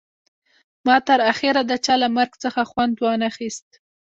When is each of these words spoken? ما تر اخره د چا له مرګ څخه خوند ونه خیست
ما 0.87 0.97
تر 1.07 1.19
اخره 1.31 1.61
د 1.65 1.71
چا 1.85 1.95
له 2.01 2.07
مرګ 2.17 2.31
څخه 2.43 2.61
خوند 2.71 2.95
ونه 2.99 3.29
خیست 3.37 3.69